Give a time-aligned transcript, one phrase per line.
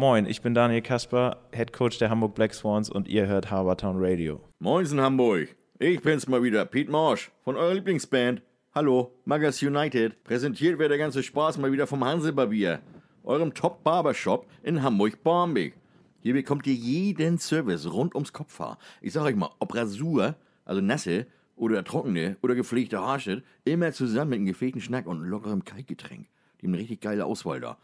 [0.00, 3.96] Moin, ich bin Daniel Kasper, Head Coach der Hamburg Black Swans und ihr hört Harbortown
[3.98, 4.40] Radio.
[4.58, 8.40] Moinsen Hamburg, ich bin's mal wieder, Pete Marsch von eurer Lieblingsband.
[8.74, 10.24] Hallo, Magas United.
[10.24, 12.80] Präsentiert wird der ganze Spaß mal wieder vom Hansebarbier,
[13.24, 15.74] eurem Top Barbershop in Hamburg-Barmbek.
[16.20, 18.78] Hier bekommt ihr jeden Service rund ums Kopfhaar.
[19.02, 21.26] Ich sag euch mal, ob Rasur, also nasse
[21.56, 26.26] oder trockene oder gepflegte Haarschnitt, immer zusammen mit einem gepflegten Schnack und lockerem Kaltgetränk.
[26.58, 27.76] Die haben eine richtig geile Auswahl da.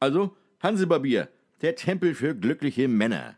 [0.00, 1.28] Also, Hansebarbier,
[1.62, 3.34] der Tempel für glückliche Männer.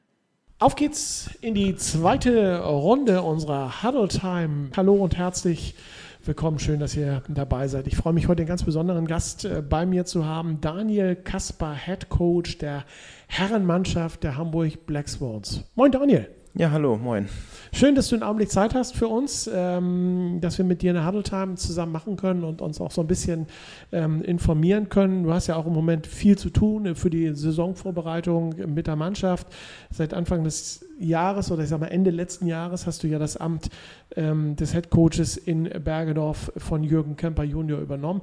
[0.58, 4.70] Auf geht's in die zweite Runde unserer Huddle Time.
[4.76, 5.76] Hallo und herzlich
[6.24, 6.58] willkommen.
[6.58, 7.86] Schön, dass ihr dabei seid.
[7.86, 10.60] Ich freue mich heute einen ganz besonderen Gast äh, bei mir zu haben.
[10.60, 12.84] Daniel Kasper, Head Coach der
[13.28, 15.64] Herrenmannschaft der Hamburg Black Swans.
[15.76, 16.28] Moin Daniel.
[16.58, 17.28] Ja, hallo, moin.
[17.72, 21.06] Schön, dass du einen Augenblick Zeit hast für uns, ähm, dass wir mit dir eine
[21.06, 23.46] Huddle Time zusammen machen können und uns auch so ein bisschen
[23.92, 25.22] ähm, informieren können.
[25.22, 29.46] Du hast ja auch im Moment viel zu tun für die Saisonvorbereitung mit der Mannschaft.
[29.92, 33.36] Seit Anfang des Jahres oder ich sag mal Ende letzten Jahres hast du ja das
[33.36, 33.68] Amt
[34.16, 38.22] ähm, des Head Coaches in Bergedorf von Jürgen Kemper Junior übernommen.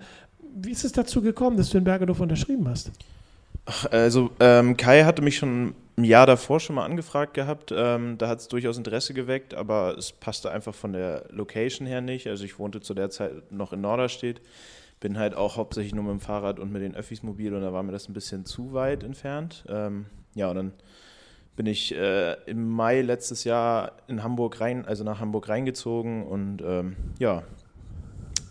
[0.54, 2.92] Wie ist es dazu gekommen, dass du in Bergedorf unterschrieben hast?
[3.90, 7.74] Also ähm, Kai hatte mich schon ein Jahr davor schon mal angefragt gehabt.
[7.76, 12.02] Ähm, da hat es durchaus Interesse geweckt, aber es passte einfach von der Location her
[12.02, 12.28] nicht.
[12.28, 14.42] Also ich wohnte zu der Zeit noch in Norderstedt,
[15.00, 17.74] bin halt auch hauptsächlich nur mit dem Fahrrad und mit den Öffis mobil und da
[17.74, 19.66] war mir das ein bisschen zu weit entfernt.
[19.70, 20.74] Ähm, ja, und dann
[21.56, 26.62] bin ich äh, im Mai letztes Jahr in Hamburg rein, also nach Hamburg reingezogen und
[26.62, 27.44] ähm, ja,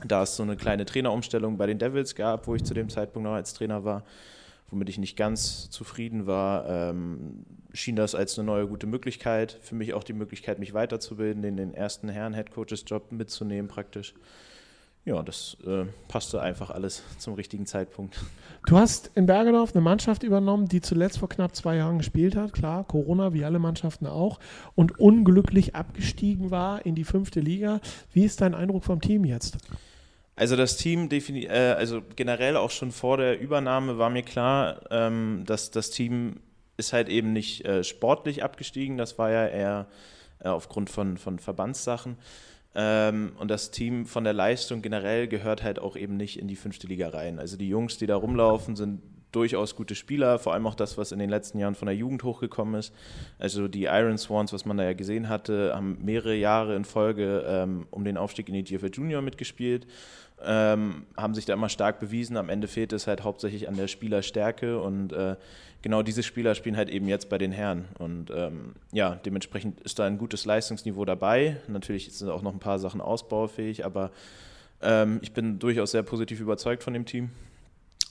[0.06, 3.28] da es so eine kleine Trainerumstellung bei den Devils gab, wo ich zu dem Zeitpunkt
[3.28, 4.02] noch als Trainer war,
[4.75, 9.56] womit ich nicht ganz zufrieden war, ähm, schien das als eine neue gute Möglichkeit.
[9.62, 14.14] Für mich auch die Möglichkeit, mich weiterzubilden, in den ersten Herren Headcoaches Job mitzunehmen praktisch.
[15.05, 18.20] Ja, das äh, passte einfach alles zum richtigen Zeitpunkt.
[18.67, 22.52] Du hast in Bergedorf eine Mannschaft übernommen, die zuletzt vor knapp zwei Jahren gespielt hat.
[22.52, 24.41] Klar, Corona, wie alle Mannschaften auch.
[24.75, 27.80] Und unglücklich abgestiegen war in die fünfte Liga.
[28.12, 29.58] Wie ist dein Eindruck vom Team jetzt?
[30.36, 35.45] Also das Team, äh, also generell auch schon vor der Übernahme war mir klar, ähm,
[35.46, 36.40] dass das Team
[36.77, 39.86] ist halt eben nicht äh, sportlich abgestiegen, das war ja eher
[40.40, 42.17] äh, aufgrund von, von Verbandssachen.
[42.74, 46.56] Ähm, und das Team von der Leistung generell gehört halt auch eben nicht in die
[46.56, 47.39] fünfte Liga rein.
[47.39, 51.12] Also die Jungs, die da rumlaufen, sind durchaus gute Spieler, vor allem auch das, was
[51.12, 52.92] in den letzten Jahren von der Jugend hochgekommen ist.
[53.39, 57.45] Also die Iron Swans, was man da ja gesehen hatte, haben mehrere Jahre in Folge
[57.46, 59.86] ähm, um den Aufstieg in die GFL Junior mitgespielt
[60.42, 62.36] ähm, haben sich da immer stark bewiesen.
[62.36, 65.36] Am Ende fehlt es halt hauptsächlich an der Spielerstärke und äh,
[65.83, 67.84] genau diese Spieler spielen halt eben jetzt bei den Herren.
[67.98, 71.56] Und ähm, ja, dementsprechend ist da ein gutes Leistungsniveau dabei.
[71.68, 74.11] Natürlich sind auch noch ein paar Sachen ausbaufähig, aber
[74.83, 77.30] ähm, ich bin durchaus sehr positiv überzeugt von dem Team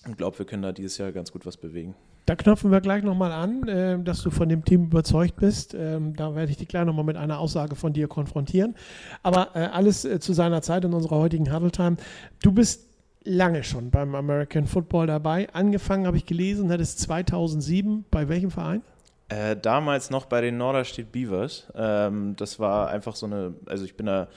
[0.06, 1.96] und glaube, wir können da dieses Jahr ganz gut was bewegen.
[2.26, 5.74] Da knöpfen wir gleich nochmal an, äh, dass du von dem Team überzeugt bist.
[5.74, 8.76] Ähm, da werde ich dich gleich nochmal mit einer Aussage von dir konfrontieren.
[9.24, 11.98] Aber äh, alles äh, zu seiner Zeit in unserer heutigen Huddle Time.
[12.42, 12.90] Du bist
[13.26, 15.50] lange schon beim American Football dabei.
[15.54, 18.06] Angefangen habe ich gelesen, hat es 2007.
[18.10, 18.82] Bei welchem Verein?
[19.30, 21.72] Äh, damals noch bei den Norderstedt Beavers.
[21.76, 24.28] Ähm, das war einfach so eine, also ich bin da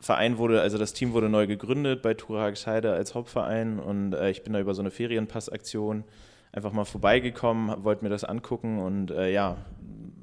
[0.00, 4.44] Verein wurde, also das Team wurde neu gegründet bei Turagsheide als Hauptverein und äh, ich
[4.44, 6.04] bin da über so eine Ferienpassaktion
[6.52, 9.56] einfach mal vorbeigekommen, wollte mir das angucken und äh, ja,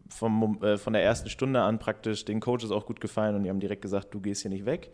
[0.10, 3.50] vom, äh, von der ersten Stunde an praktisch den Coaches auch gut gefallen und die
[3.50, 4.92] haben direkt gesagt, du gehst hier nicht weg.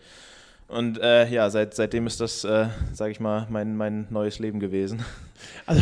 [0.68, 4.60] Und äh, ja, seit, seitdem ist das, äh, sage ich mal, mein, mein neues Leben
[4.60, 5.04] gewesen.
[5.66, 5.82] Also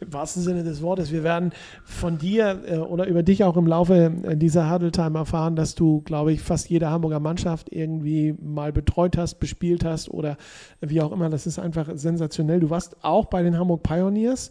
[0.00, 1.12] im wahrsten Sinne des Wortes.
[1.12, 1.52] Wir werden
[1.84, 5.74] von dir äh, oder über dich auch im Laufe äh, dieser Huddle Time erfahren, dass
[5.74, 10.36] du, glaube ich, fast jede Hamburger Mannschaft irgendwie mal betreut hast, bespielt hast oder
[10.80, 11.30] wie auch immer.
[11.30, 12.60] Das ist einfach sensationell.
[12.60, 14.50] Du warst auch bei den Hamburg Pioneers.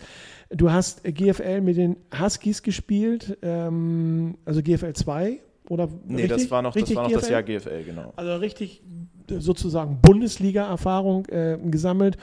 [0.49, 6.29] Du hast GFL mit den Huskies gespielt, ähm, also GFL 2 oder Nee, richtig?
[6.29, 8.13] das war noch, das, war noch das Jahr GFL, genau.
[8.15, 8.81] Also richtig
[9.27, 12.17] sozusagen Bundesliga-Erfahrung äh, gesammelt.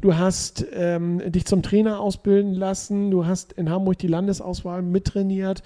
[0.00, 3.10] Du hast ähm, dich zum Trainer ausbilden lassen.
[3.10, 5.62] Du hast in Hamburg die Landesauswahl mittrainiert.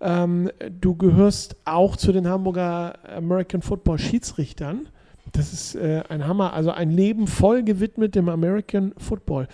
[0.00, 0.50] Ähm,
[0.80, 4.88] du gehörst auch zu den Hamburger American Football Schiedsrichtern.
[5.32, 6.52] Das ist äh, ein Hammer.
[6.52, 9.48] Also ein Leben voll gewidmet dem American Football.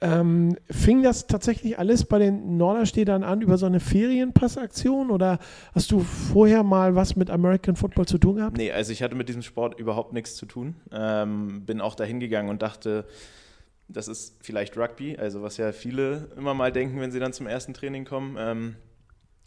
[0.00, 5.38] Ähm, fing das tatsächlich alles bei den Norderstädtern an über so eine Ferienpassaktion oder
[5.74, 8.58] hast du vorher mal was mit American Football zu tun gehabt?
[8.58, 10.76] Nee, also ich hatte mit diesem Sport überhaupt nichts zu tun.
[10.92, 13.06] Ähm, bin auch dahin gegangen und dachte,
[13.88, 17.46] das ist vielleicht Rugby, also was ja viele immer mal denken, wenn sie dann zum
[17.46, 18.36] ersten Training kommen.
[18.38, 18.76] Ähm,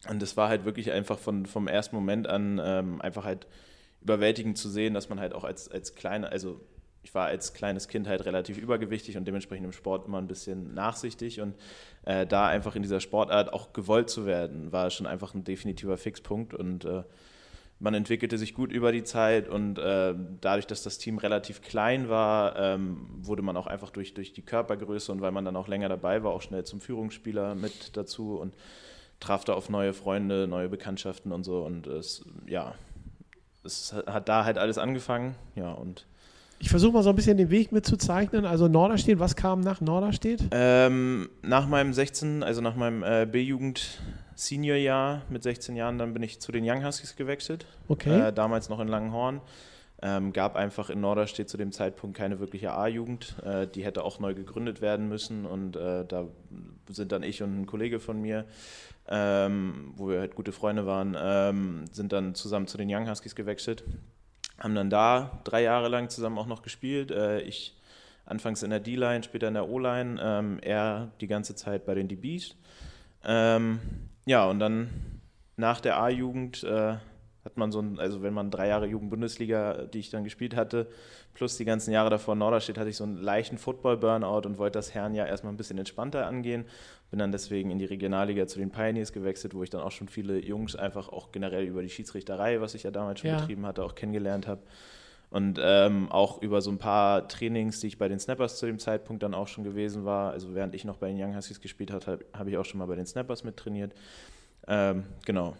[0.09, 3.47] und das war halt wirklich einfach von, vom ersten Moment an ähm, einfach halt
[4.01, 6.61] überwältigend zu sehen, dass man halt auch als, als kleiner, also
[7.03, 10.73] ich war als kleines Kind halt relativ übergewichtig und dementsprechend im Sport immer ein bisschen
[10.73, 11.41] nachsichtig.
[11.41, 11.55] Und
[12.05, 15.97] äh, da einfach in dieser Sportart auch gewollt zu werden, war schon einfach ein definitiver
[15.97, 16.53] Fixpunkt.
[16.53, 17.03] Und äh,
[17.79, 19.47] man entwickelte sich gut über die Zeit.
[19.47, 24.13] Und äh, dadurch, dass das Team relativ klein war, ähm, wurde man auch einfach durch,
[24.13, 27.55] durch die Körpergröße und weil man dann auch länger dabei war, auch schnell zum Führungsspieler
[27.55, 28.53] mit dazu und
[29.21, 31.61] traf da auf neue Freunde, neue Bekanntschaften und so.
[31.63, 32.75] Und es, ja,
[33.63, 36.05] es hat da halt alles angefangen, ja und
[36.59, 38.45] ich versuche mal so ein bisschen den Weg mitzuzeichnen.
[38.45, 40.43] Also Norderstedt, was kam nach Norderstedt?
[40.51, 43.99] Ähm, nach meinem 16, also nach meinem äh, B-Jugend
[44.35, 47.65] Senior-Jahr mit 16 Jahren, dann bin ich zu den Young Huskies gewechselt.
[47.87, 48.27] Okay.
[48.27, 49.41] Äh, damals noch in Langenhorn.
[50.01, 53.35] Ähm, gab einfach in Norderstedt zu dem Zeitpunkt keine wirkliche A-Jugend.
[53.43, 56.25] Äh, die hätte auch neu gegründet werden müssen und äh, da
[56.89, 58.45] sind dann ich und ein Kollege von mir,
[59.09, 63.35] ähm, wo wir halt gute Freunde waren, ähm, sind dann zusammen zu den Young Huskies
[63.35, 63.83] gewechselt
[64.59, 67.11] haben dann da drei Jahre lang zusammen auch noch gespielt.
[67.11, 67.75] Äh, ich
[68.25, 72.07] anfangs in der D-Line, später in der O-Line, ähm, er die ganze Zeit bei den
[72.07, 72.55] DBs.
[73.23, 73.79] Ähm,
[74.25, 74.89] ja, und dann
[75.57, 76.97] nach der A-Jugend äh,
[77.43, 80.87] hat man so ein, also wenn man drei Jahre Jugend-Bundesliga, die ich dann gespielt hatte,
[81.33, 84.77] plus die ganzen Jahre davor in Norderstedt, hatte ich so einen leichten Football-Burnout und wollte
[84.77, 86.65] das Herrenjahr erstmal ein bisschen entspannter angehen.
[87.09, 90.07] Bin dann deswegen in die Regionalliga zu den Pioneers gewechselt, wo ich dann auch schon
[90.07, 93.39] viele Jungs einfach auch generell über die Schiedsrichterei, was ich ja damals schon ja.
[93.39, 94.61] betrieben hatte, auch kennengelernt habe.
[95.31, 98.79] Und ähm, auch über so ein paar Trainings, die ich bei den Snappers zu dem
[98.79, 100.31] Zeitpunkt dann auch schon gewesen war.
[100.31, 102.79] Also während ich noch bei den Young Huskies gespielt habe, habe hab ich auch schon
[102.79, 103.93] mal bei den Snappers mittrainiert.
[104.67, 105.55] Ähm, genau.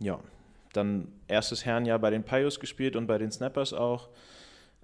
[0.00, 0.20] Ja,
[0.72, 4.08] dann erstes Herrenjahr bei den Pios gespielt und bei den Snappers auch.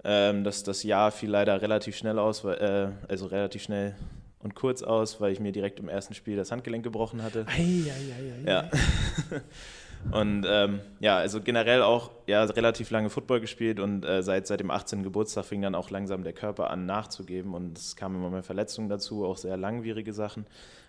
[0.03, 3.95] Ähm, das, das Jahr fiel leider relativ schnell aus, äh, also relativ schnell
[4.43, 7.45] und kurz aus, weil ich mir direkt im ersten Spiel das Handgelenk gebrochen hatte.
[7.47, 8.69] Ei, ei, ei, ja.
[10.11, 14.59] und ähm, ja, also generell auch ja, relativ lange Football gespielt und äh, seit, seit
[14.59, 15.03] dem 18.
[15.03, 18.89] Geburtstag fing dann auch langsam der Körper an nachzugeben und es kamen immer mehr Verletzungen
[18.89, 20.45] dazu, auch sehr langwierige Sachen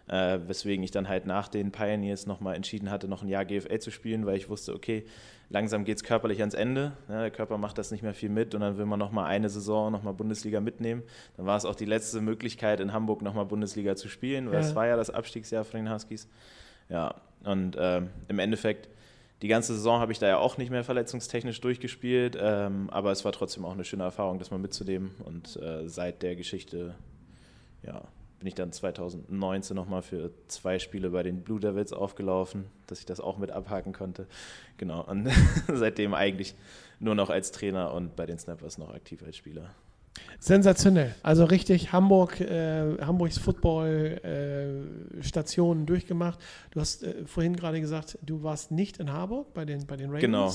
[0.08, 3.78] äh, weswegen ich dann halt nach den Pioneers nochmal entschieden hatte, noch ein Jahr GFL
[3.78, 5.04] zu spielen, weil ich wusste, okay,
[5.48, 6.92] langsam geht es körperlich ans Ende.
[7.08, 9.48] Ja, der Körper macht das nicht mehr viel mit und dann will man nochmal eine
[9.48, 11.02] Saison nochmal Bundesliga mitnehmen.
[11.36, 14.60] Dann war es auch die letzte Möglichkeit, in Hamburg nochmal Bundesliga zu spielen, weil ja.
[14.60, 16.28] es war ja das Abstiegsjahr von den Huskies.
[16.88, 17.14] Ja,
[17.44, 18.88] und äh, im Endeffekt
[19.42, 23.24] die ganze Saison habe ich da ja auch nicht mehr verletzungstechnisch durchgespielt, ähm, aber es
[23.24, 25.10] war trotzdem auch eine schöne Erfahrung, das mal mitzunehmen.
[25.24, 26.94] Und äh, seit der Geschichte,
[27.82, 28.02] ja,
[28.44, 33.06] bin ich dann 2019 nochmal für zwei Spiele bei den Blue Devils aufgelaufen, dass ich
[33.06, 34.26] das auch mit abhaken konnte.
[34.76, 35.30] Genau, und
[35.72, 36.54] seitdem eigentlich
[37.00, 39.70] nur noch als Trainer und bei den Snappers noch aktiv als Spieler.
[40.40, 41.14] Sensationell.
[41.22, 46.38] Also richtig Hamburg, äh, Hamburgs Football-Stationen äh, durchgemacht.
[46.70, 50.10] Du hast äh, vorhin gerade gesagt, du warst nicht in Harburg bei den, bei den
[50.10, 50.20] Ravens.
[50.20, 50.52] Genau.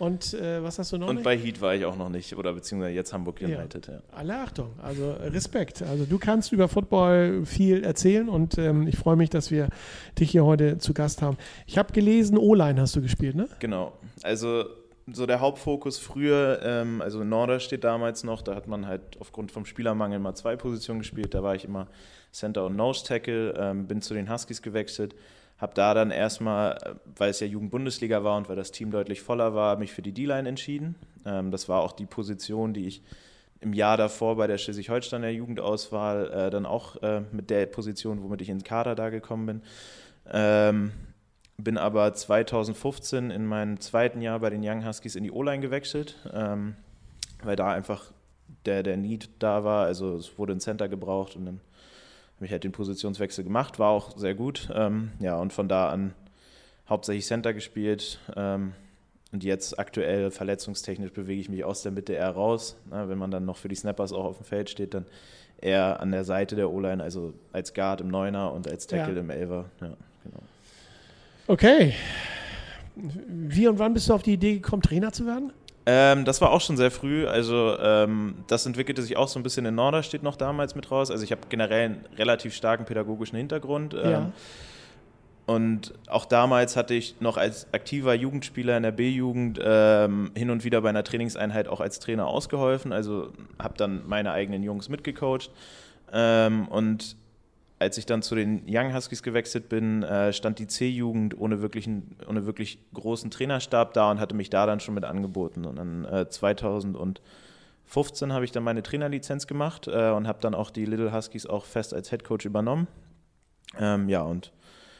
[0.00, 1.08] Und äh, was hast du noch?
[1.08, 1.24] Und nicht?
[1.24, 3.86] bei Heat war ich auch noch nicht, oder beziehungsweise jetzt Hamburg United.
[3.86, 3.92] Ja.
[3.92, 4.00] Ja.
[4.12, 5.82] Alle Achtung, also Respekt.
[5.82, 9.68] Also du kannst über Football viel erzählen und ähm, ich freue mich, dass wir
[10.18, 11.36] dich hier heute zu Gast haben.
[11.66, 13.46] Ich habe gelesen, O-Line hast du gespielt, ne?
[13.58, 13.92] Genau.
[14.22, 14.64] Also
[15.12, 19.52] so der Hauptfokus früher, ähm, also Norder steht damals noch, da hat man halt aufgrund
[19.52, 21.34] vom Spielermangel mal zwei Positionen gespielt.
[21.34, 21.88] Da war ich immer
[22.32, 25.14] Center und Nose Tackle, ähm, bin zu den Huskies gewechselt
[25.60, 29.20] habe da dann erstmal, äh, weil es ja Jugendbundesliga war und weil das Team deutlich
[29.20, 30.94] voller war, mich für die D-Line entschieden.
[31.26, 33.02] Ähm, das war auch die Position, die ich
[33.60, 38.40] im Jahr davor bei der Schleswig-Holsteiner Jugendauswahl äh, dann auch äh, mit der Position, womit
[38.40, 39.62] ich ins Kader da gekommen bin.
[40.32, 40.92] Ähm,
[41.58, 46.16] bin aber 2015 in meinem zweiten Jahr bei den Young Huskies in die O-Line gewechselt,
[46.32, 46.74] ähm,
[47.42, 48.12] weil da einfach
[48.64, 49.84] der, der Need da war.
[49.84, 51.60] Also es wurde ein Center gebraucht und dann
[52.40, 54.70] habe ich halt den Positionswechsel gemacht, war auch sehr gut.
[54.74, 56.14] Ähm, ja, und von da an
[56.88, 58.18] hauptsächlich Center gespielt.
[58.34, 58.72] Ähm,
[59.30, 62.76] und jetzt aktuell verletzungstechnisch bewege ich mich aus der Mitte eher raus.
[62.88, 65.04] Na, wenn man dann noch für die Snappers auch auf dem Feld steht, dann
[65.60, 69.20] eher an der Seite der O-Line, also als Guard im Neuner und als Tackle ja.
[69.20, 69.66] im Elver.
[69.82, 69.92] Ja,
[70.24, 70.42] genau.
[71.46, 71.92] Okay.
[72.96, 75.52] Wie und wann bist du auf die Idee gekommen, Trainer zu werden?
[75.86, 77.26] Ähm, das war auch schon sehr früh.
[77.26, 81.10] Also ähm, das entwickelte sich auch so ein bisschen in Norderstedt noch damals mit raus.
[81.10, 83.94] Also ich habe generell einen relativ starken pädagogischen Hintergrund.
[83.94, 84.32] Ähm, ja.
[85.46, 90.62] Und auch damals hatte ich noch als aktiver Jugendspieler in der B-Jugend ähm, hin und
[90.62, 92.92] wieder bei einer Trainingseinheit auch als Trainer ausgeholfen.
[92.92, 95.50] Also habe dann meine eigenen Jungs mitgecoacht.
[96.12, 97.16] Ähm, und
[97.80, 101.58] als ich dann zu den Young Huskies gewechselt bin, äh, stand die C-Jugend ohne,
[102.28, 105.64] ohne wirklich großen Trainerstab da und hatte mich da dann schon mit angeboten.
[105.64, 110.70] Und dann äh, 2015 habe ich dann meine Trainerlizenz gemacht äh, und habe dann auch
[110.70, 112.86] die Little Huskies auch fest als Head Coach übernommen.
[113.78, 114.52] Ähm, ja, und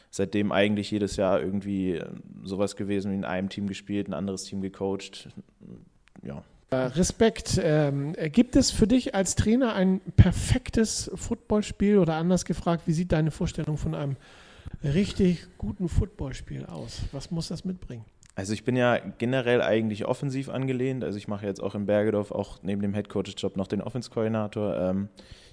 [0.09, 2.09] seitdem eigentlich jedes Jahr irgendwie äh,
[2.43, 5.29] sowas gewesen wie in einem Team gespielt, ein anderes Team gecoacht.
[6.23, 7.59] Ja, Respekt.
[7.61, 13.11] Ähm, gibt es für dich als Trainer ein perfektes Footballspiel oder anders gefragt, wie sieht
[13.11, 14.15] deine Vorstellung von einem
[14.83, 17.01] richtig guten Footballspiel aus?
[17.11, 18.05] Was muss das mitbringen?
[18.35, 21.03] Also ich bin ja generell eigentlich offensiv angelehnt.
[21.03, 24.77] Also ich mache jetzt auch in Bergedorf auch neben dem Headcoach-Job noch den Offense-Koordinator.
[24.77, 25.09] Ähm,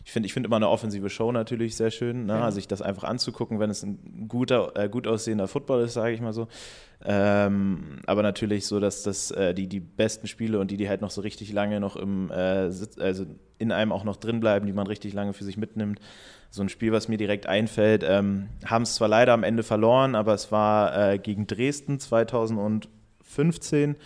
[0.08, 2.24] ich finde ich find immer eine offensive Show natürlich sehr schön.
[2.24, 2.32] Ne?
[2.32, 2.44] Ja.
[2.44, 6.14] Also sich das einfach anzugucken, wenn es ein guter, äh, gut aussehender Football ist, sage
[6.14, 6.48] ich mal so.
[7.04, 11.02] Ähm, aber natürlich so, dass das äh, die, die besten Spiele und die, die halt
[11.02, 13.26] noch so richtig lange noch im äh, Sitz, also
[13.58, 16.00] in einem auch noch drin bleiben, die man richtig lange für sich mitnimmt.
[16.48, 20.14] So ein Spiel, was mir direkt einfällt, ähm, haben es zwar leider am Ende verloren,
[20.14, 23.96] aber es war äh, gegen Dresden 2015.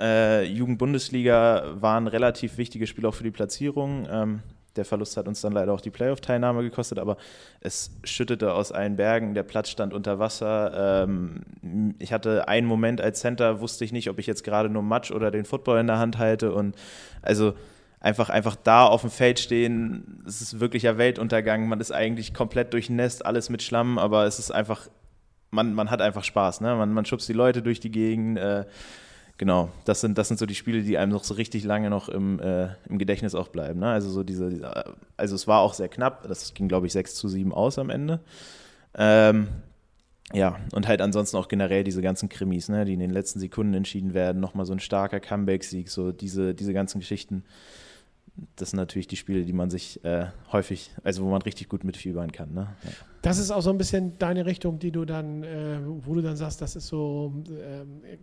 [0.00, 4.08] Äh, Jugendbundesliga war ein relativ wichtiges Spiel auch für die Platzierung.
[4.10, 4.42] Ähm,
[4.76, 7.16] der Verlust hat uns dann leider auch die Playoff-Teilnahme gekostet, aber
[7.60, 11.04] es schüttete aus allen Bergen, der Platz stand unter Wasser.
[11.04, 14.82] Ähm, ich hatte einen Moment als Center, wusste ich nicht, ob ich jetzt gerade nur
[14.82, 16.52] Matsch oder den Football in der Hand halte.
[16.52, 16.74] Und
[17.22, 17.54] also
[18.00, 21.68] einfach, einfach da auf dem Feld stehen, es ist wirklicher Weltuntergang.
[21.68, 24.88] Man ist eigentlich komplett durchnässt, alles mit Schlamm, aber es ist einfach,
[25.50, 26.60] man, man hat einfach Spaß.
[26.60, 26.74] Ne?
[26.74, 28.38] Man, man schubst die Leute durch die Gegend.
[28.38, 28.64] Äh,
[29.38, 32.08] genau, das sind, das sind so die Spiele, die einem noch so richtig lange noch
[32.08, 33.80] im, äh, im Gedächtnis auch bleiben.
[33.80, 33.88] Ne?
[33.88, 34.84] Also so diese,
[35.16, 37.90] also es war auch sehr knapp, das ging, glaube ich, 6 zu 7 aus am
[37.90, 38.20] Ende.
[38.96, 39.48] Ähm,
[40.32, 43.74] ja, und halt ansonsten auch generell diese ganzen Krimis, ne, die in den letzten Sekunden
[43.74, 47.44] entschieden werden, nochmal so ein starker Comeback-Sieg, so diese, diese ganzen Geschichten.
[48.56, 51.84] Das sind natürlich die Spiele, die man sich äh, häufig, also wo man richtig gut
[51.84, 52.52] mitfiebern kann.
[52.52, 52.68] Ne?
[52.82, 52.90] Ja.
[53.22, 56.36] Das ist auch so ein bisschen deine Richtung, die du dann, äh, wo du dann
[56.36, 58.16] sagst, das ist so, äh,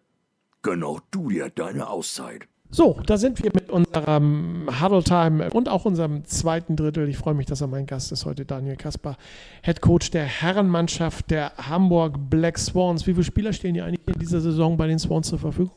[0.63, 2.47] gönn auch du dir deine Auszeit.
[2.73, 7.09] So, da sind wir mit unserem Huddle Time und auch unserem zweiten Drittel.
[7.09, 9.17] Ich freue mich, dass er mein Gast ist heute, Daniel Kasper,
[9.63, 13.09] Head Coach der Herrenmannschaft der Hamburg Black Swans.
[13.09, 15.73] Wie viele Spieler stehen hier eigentlich in dieser Saison bei den Swans zur Verfügung?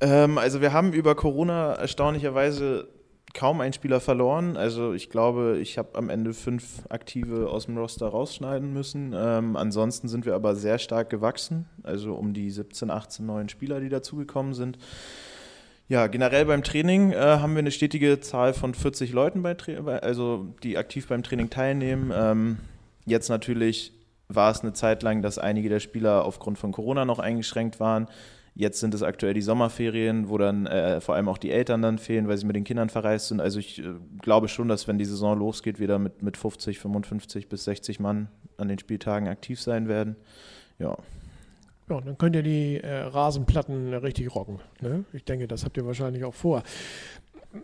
[0.00, 2.88] Ähm, also wir haben über Corona erstaunlicherweise
[3.34, 4.56] kaum einen Spieler verloren.
[4.56, 9.14] Also ich glaube, ich habe am Ende fünf aktive aus dem Roster rausschneiden müssen.
[9.16, 11.66] Ähm, ansonsten sind wir aber sehr stark gewachsen.
[11.82, 14.78] Also um die 17, 18 neuen Spieler, die dazugekommen sind.
[15.88, 19.56] Ja, generell beim Training äh, haben wir eine stetige Zahl von 40 Leuten, bei
[20.02, 22.12] also die aktiv beim Training teilnehmen.
[22.14, 22.58] Ähm,
[23.06, 23.92] jetzt natürlich
[24.28, 28.06] war es eine Zeit lang, dass einige der Spieler aufgrund von Corona noch eingeschränkt waren.
[28.58, 31.96] Jetzt sind es aktuell die Sommerferien, wo dann äh, vor allem auch die Eltern dann
[31.96, 33.40] fehlen, weil sie mit den Kindern verreist sind.
[33.40, 33.84] Also ich äh,
[34.20, 38.00] glaube schon, dass wenn die Saison losgeht, wir da mit, mit 50, 55 bis 60
[38.00, 40.16] Mann an den Spieltagen aktiv sein werden.
[40.80, 40.96] Ja.
[41.88, 44.58] Ja, dann könnt ihr die äh, Rasenplatten richtig rocken.
[44.80, 45.04] Ne?
[45.12, 46.64] Ich denke, das habt ihr wahrscheinlich auch vor.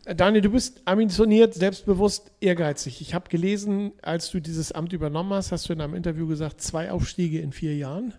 [0.04, 3.00] Daniel, du bist ambitioniert, selbstbewusst, ehrgeizig.
[3.00, 6.60] Ich habe gelesen, als du dieses Amt übernommen hast, hast du in einem Interview gesagt,
[6.60, 8.14] zwei Aufstiege in vier Jahren.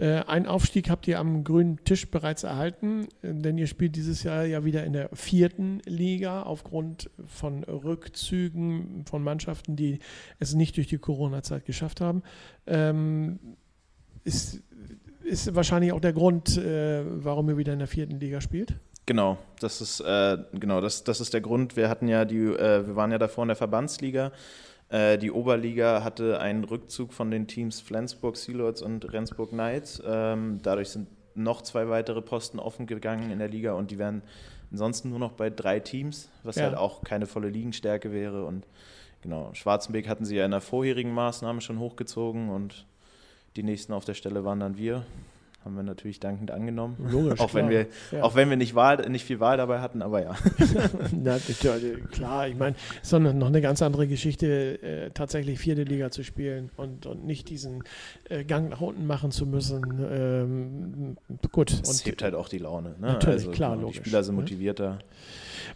[0.00, 4.46] Äh, einen Aufstieg habt ihr am grünen Tisch bereits erhalten, denn ihr spielt dieses Jahr
[4.46, 9.98] ja wieder in der vierten Liga aufgrund von Rückzügen von Mannschaften, die
[10.38, 12.22] es nicht durch die Corona-Zeit geschafft haben.
[12.66, 13.38] Ähm,
[14.24, 14.62] ist,
[15.22, 18.76] ist wahrscheinlich auch der Grund, äh, warum ihr wieder in der vierten Liga spielt.
[19.04, 21.76] Genau, das ist äh, genau das, das ist der Grund.
[21.76, 24.32] Wir hatten ja die, äh, wir waren ja davor in der Verbandsliga
[24.90, 30.02] äh, die Oberliga hatte einen Rückzug von den Teams Flensburg Sealords und Rendsburg Knights.
[30.04, 34.22] Ähm, dadurch sind noch zwei weitere Posten offen gegangen in der Liga und die wären
[34.72, 36.64] ansonsten nur noch bei drei Teams, was ja.
[36.64, 38.44] halt auch keine volle Ligenstärke wäre.
[38.44, 38.66] Und
[39.22, 42.86] genau, Schwarzenberg hatten sie ja in der vorherigen Maßnahme schon hochgezogen und
[43.56, 45.06] die nächsten auf der Stelle waren dann wir.
[45.64, 46.96] Haben wir natürlich dankend angenommen.
[47.10, 47.86] Logisch, auch, wenn klar.
[48.10, 48.24] wir, Ja.
[48.24, 50.34] auch wenn wir nicht, Wahl, nicht viel Wahl dabei hatten, aber ja.
[51.12, 51.72] Na, ja,
[52.10, 56.24] klar, ich meine, es ist noch eine ganz andere Geschichte, äh, tatsächlich vierte Liga zu
[56.24, 57.84] spielen und, und nicht diesen
[58.30, 59.82] äh, Gang nach unten machen zu müssen.
[60.10, 61.16] Ähm,
[61.52, 62.90] gut, Es und hebt halt auch die Laune.
[62.98, 63.08] Ne?
[63.08, 64.40] Natürlich, klar, genau, logisch, Die Spieler sind ne?
[64.40, 64.98] motivierter.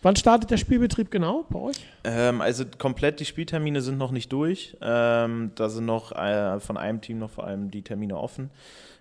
[0.01, 1.77] wann startet der Spielbetrieb genau bei euch?
[2.05, 4.79] Ähm, also komplett die Spieltermine sind noch nicht durch.
[4.81, 8.49] Ähm, da sind noch äh, von einem Team noch vor allem die Termine offen.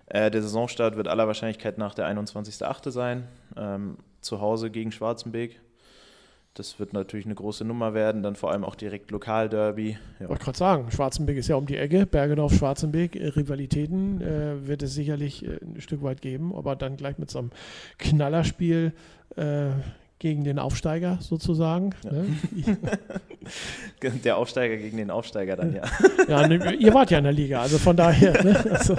[0.06, 2.90] Äh, der Saisonstart wird aller Wahrscheinlichkeit nach der 21.8.
[2.90, 3.28] sein.
[3.56, 5.60] Ähm, zu Hause gegen Schwarzenbeek.
[6.54, 8.22] Das wird natürlich eine große Nummer werden.
[8.22, 9.98] Dann vor allem auch direkt Lokalderby.
[10.20, 10.28] Ja.
[10.28, 14.82] Wollte gerade sagen, Schwarzenbeek ist ja um die Ecke, Bergedorf, Schwarzenbeek, äh, Rivalitäten äh, wird
[14.82, 17.50] es sicherlich äh, ein Stück weit geben, aber dann gleich mit so einem
[17.98, 18.92] Knallerspiel
[19.34, 19.70] äh,
[20.20, 21.90] gegen den Aufsteiger sozusagen.
[22.04, 22.12] Ja.
[22.12, 22.26] Ne?
[24.24, 25.82] Der Aufsteiger gegen den Aufsteiger dann, ja.
[26.28, 28.42] Ja, ne, ihr wart ja in der Liga, also von daher.
[28.42, 28.64] Ne?
[28.70, 28.96] Also.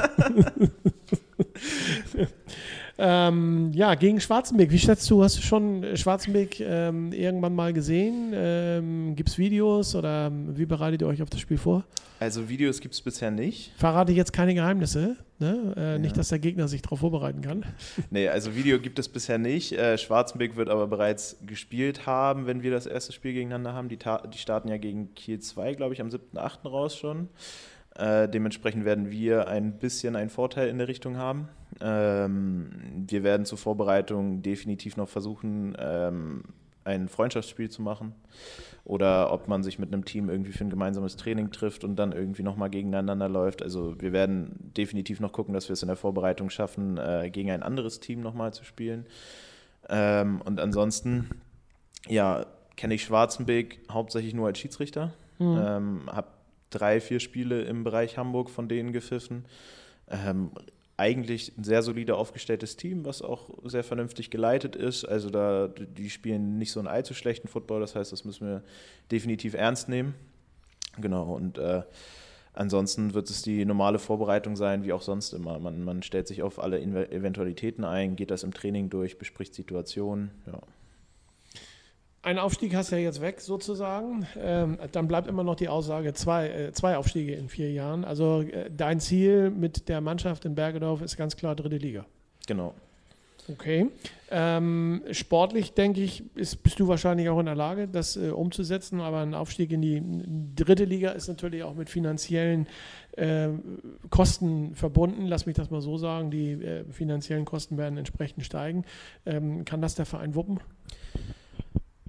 [2.97, 4.71] ähm, ja, gegen Schwarzenbeck.
[4.71, 8.31] Wie schätzt du, hast du schon Schwarzenbeck ähm, irgendwann mal gesehen?
[8.33, 11.83] Ähm, Gibt es Videos oder wie bereitet ihr euch auf das Spiel vor?
[12.19, 13.73] Also Videos gibt es bisher nicht.
[13.77, 15.17] Verrate jetzt keine Geheimnisse.
[15.37, 15.73] Ne?
[15.75, 16.17] Äh, Nicht, Ja.
[16.19, 17.65] dass der Gegner sich darauf vorbereiten kann.
[18.09, 19.73] Nee, also Video gibt es bisher nicht.
[19.73, 23.89] Äh, Schwarzenbeck wird aber bereits gespielt haben, wenn wir das erste Spiel gegeneinander haben.
[23.89, 26.69] Die, die starten ja gegen Kiel 2, glaube ich, am 7.8.
[26.69, 27.27] raus schon.
[27.97, 31.47] Äh, dementsprechend werden wir ein bisschen einen Vorteil in der Richtung haben.
[31.81, 32.69] Ähm,
[33.07, 36.43] wir werden zur Vorbereitung definitiv noch versuchen, ähm,
[36.83, 38.13] ein Freundschaftsspiel zu machen.
[38.83, 42.11] Oder ob man sich mit einem Team irgendwie für ein gemeinsames Training trifft und dann
[42.11, 43.63] irgendwie nochmal gegeneinander läuft.
[43.63, 47.49] Also wir werden definitiv noch gucken, dass wir es in der Vorbereitung schaffen, äh, gegen
[47.49, 49.07] ein anderes Team nochmal zu spielen.
[49.89, 51.29] Ähm, und ansonsten,
[52.07, 55.13] ja, kenne ich Schwarzenbeek hauptsächlich nur als Schiedsrichter.
[55.39, 55.59] Mhm.
[55.59, 56.27] Ähm, habe
[56.75, 59.45] drei, vier Spiele im Bereich Hamburg von denen gepfiffen.
[60.09, 60.51] Ähm,
[60.97, 65.03] eigentlich ein sehr solide aufgestelltes Team, was auch sehr vernünftig geleitet ist.
[65.05, 68.63] Also da, die spielen nicht so einen allzu schlechten Football, das heißt, das müssen wir
[69.11, 70.15] definitiv ernst nehmen.
[70.97, 71.81] Genau, und äh,
[72.53, 75.59] ansonsten wird es die normale Vorbereitung sein, wie auch sonst immer.
[75.59, 80.31] Man, man stellt sich auf alle Eventualitäten ein, geht das im Training durch, bespricht Situationen.
[80.47, 80.59] Ja.
[82.25, 84.25] Ein Aufstieg hast du ja jetzt weg sozusagen.
[84.41, 88.03] Ähm, dann bleibt immer noch die Aussage, zwei, äh, zwei Aufstiege in vier Jahren.
[88.03, 92.03] Also äh, dein Ziel mit der Mannschaft in Bergedorf ist ganz klar dritte Liga.
[92.47, 92.73] Genau.
[93.47, 93.91] Okay.
[94.31, 99.01] Ähm, sportlich, denke ich, ist, bist du wahrscheinlich auch in der Lage, das äh, umzusetzen,
[99.01, 100.01] aber ein Aufstieg in die
[100.55, 102.65] dritte Liga ist natürlich auch mit finanziellen
[103.17, 103.49] äh,
[104.09, 105.27] Kosten verbunden.
[105.27, 106.31] Lass mich das mal so sagen.
[106.31, 108.83] Die äh, finanziellen Kosten werden entsprechend steigen.
[109.27, 110.59] Ähm, kann das der Verein wuppen?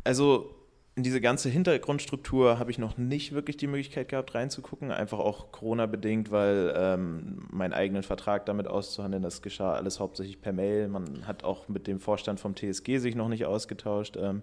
[0.06, 0.54] Also
[0.94, 4.92] in diese ganze Hintergrundstruktur habe ich noch nicht wirklich die Möglichkeit gehabt, reinzugucken.
[4.92, 10.52] Einfach auch Corona-bedingt, weil ähm, meinen eigenen Vertrag damit auszuhandeln, das geschah alles hauptsächlich per
[10.52, 10.88] Mail.
[10.88, 14.16] Man hat auch mit dem Vorstand vom TSG sich noch nicht ausgetauscht.
[14.16, 14.42] Ähm,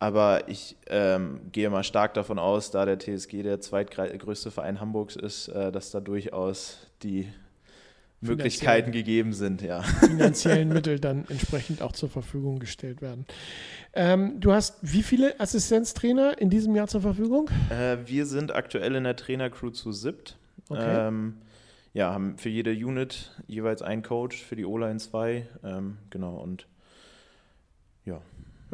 [0.00, 5.14] aber ich ähm, gehe mal stark davon aus, da der TSG der zweitgrößte Verein Hamburgs
[5.16, 7.32] ist, äh, dass da durchaus die
[8.24, 9.82] Möglichkeiten gegeben sind, ja.
[10.00, 13.26] finanziellen Mittel dann entsprechend auch zur Verfügung gestellt werden.
[13.92, 17.50] Ähm, du hast wie viele Assistenztrainer in diesem Jahr zur Verfügung?
[17.70, 20.36] Äh, wir sind aktuell in der Trainercrew zu siebt.
[20.68, 21.08] Okay.
[21.08, 21.36] Ähm,
[21.92, 25.46] ja, haben für jede Unit jeweils einen Coach, für die O-Line zwei.
[25.62, 26.66] Ähm, genau, und
[28.04, 28.20] ja.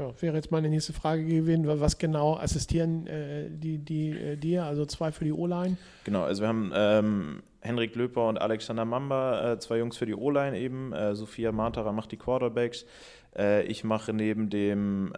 [0.00, 4.36] Ja, wäre jetzt meine nächste Frage gewesen, wa- was genau assistieren äh, die, die äh,
[4.36, 4.64] dir?
[4.64, 5.76] Also zwei für die O-Line.
[6.04, 10.14] Genau, also wir haben ähm, Henrik Löper und Alexander Mamba, äh, zwei Jungs für die
[10.14, 10.92] O-Line eben.
[10.94, 12.86] Äh, Sophia Martara macht die Quarterbacks.
[13.36, 15.12] Äh, ich mache neben dem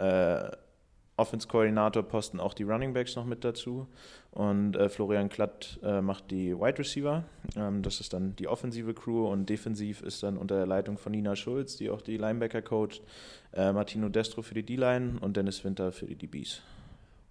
[1.17, 3.87] Offense-Koordinator-Posten auch die Running Backs noch mit dazu.
[4.31, 7.25] Und äh, Florian Klatt äh, macht die Wide Receiver.
[7.55, 11.13] Ähm, das ist dann die offensive Crew und defensiv ist dann unter der Leitung von
[11.13, 13.03] Nina Schulz, die auch die Linebacker coacht,
[13.53, 16.63] äh, Martino Destro für die D-Line und Dennis Winter für die DBs.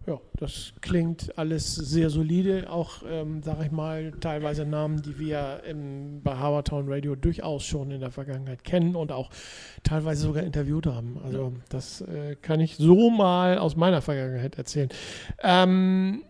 [0.08, 2.70] Ja, das klingt alles sehr solide.
[2.70, 7.92] Auch, ähm, sage ich mal, teilweise Namen, die wir im, bei Habertown Radio durchaus schon
[7.92, 9.30] in der Vergangenheit kennen und auch
[9.84, 11.20] teilweise sogar interviewt haben.
[11.24, 14.90] Also das äh, kann ich so mal aus meiner Vergangenheit erzählen.
[15.44, 16.24] Ähm,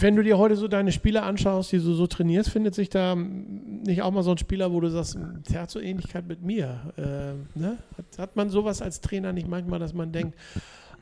[0.00, 3.12] wenn du dir heute so deine Spieler anschaust, die du so trainierst, findet sich da
[3.12, 5.18] ähm, nicht auch mal so ein Spieler, wo du sagst,
[5.50, 6.92] der hat so Ähnlichkeit mit mir?
[6.96, 7.78] Äh, ne?
[7.96, 10.38] hat, hat man sowas als Trainer nicht manchmal, dass man denkt,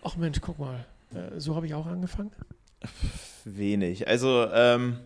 [0.03, 0.87] ach Mensch, guck mal,
[1.37, 2.33] so habe ich auch angefangen?
[3.45, 4.07] Wenig.
[4.09, 4.99] Also, ähm,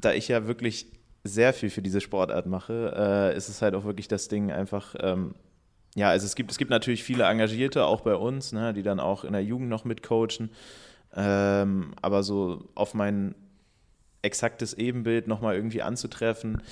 [0.00, 0.86] da ich ja wirklich
[1.24, 4.94] sehr viel für diese Sportart mache, äh, ist es halt auch wirklich das Ding einfach,
[4.98, 5.34] ähm,
[5.94, 9.00] ja, also es gibt, es gibt natürlich viele Engagierte, auch bei uns, ne, die dann
[9.00, 10.50] auch in der Jugend noch mitcoachen.
[11.14, 13.34] Ähm, aber so auf mein
[14.22, 16.62] exaktes Ebenbild nochmal irgendwie anzutreffen,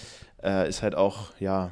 [0.43, 1.71] äh, ist halt auch, ja,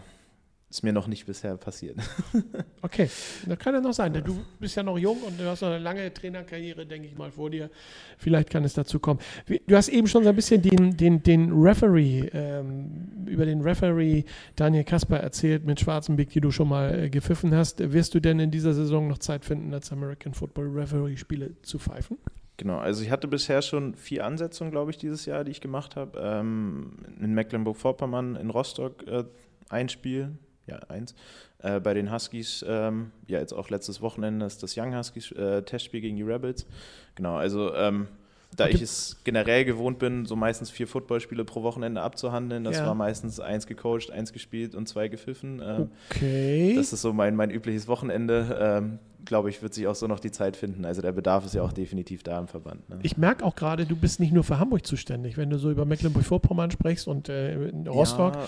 [0.68, 1.96] ist mir noch nicht bisher passiert.
[2.82, 3.08] okay,
[3.46, 4.12] das kann ja noch sein.
[4.12, 7.30] Du bist ja noch jung und du hast noch eine lange Trainerkarriere, denke ich mal,
[7.30, 7.70] vor dir.
[8.18, 9.20] Vielleicht kann es dazu kommen.
[9.66, 14.24] Du hast eben schon so ein bisschen den, den, den Referee, ähm, über den Referee
[14.56, 17.92] Daniel Kasper erzählt mit Schwarzenbeck, die du schon mal äh, gepfiffen hast.
[17.92, 21.78] Wirst du denn in dieser Saison noch Zeit finden, als American Football Referee Spiele zu
[21.78, 22.18] pfeifen?
[22.56, 25.94] Genau, also ich hatte bisher schon vier Ansetzungen, glaube ich, dieses Jahr, die ich gemacht
[25.94, 26.18] habe.
[26.20, 29.24] Ähm, in Mecklenburg-Vorpommern, in Rostock äh,
[29.68, 30.32] ein Spiel,
[30.66, 31.14] ja, eins.
[31.62, 35.62] Äh, bei den Huskies, ähm, ja, jetzt auch letztes Wochenende ist das Young Huskies äh,
[35.62, 36.66] Testspiel gegen die Rebels.
[37.14, 38.08] Genau, also ähm,
[38.56, 42.86] da ich es generell gewohnt bin, so meistens vier Footballspiele pro Wochenende abzuhandeln, das ja.
[42.86, 45.62] war meistens eins gecoacht, eins gespielt und zwei gepfiffen.
[45.64, 46.74] Ähm, okay.
[46.76, 48.98] Das ist so mein, mein übliches Wochenende.
[49.26, 50.84] Glaube ich, wird sich auch so noch die Zeit finden.
[50.84, 52.88] Also der Bedarf ist ja auch definitiv da im Verband.
[52.88, 52.98] Ne?
[53.02, 55.84] Ich merke auch gerade, du bist nicht nur für Hamburg zuständig, wenn du so über
[55.84, 58.38] Mecklenburg-Vorpommern sprichst und äh, Rostock.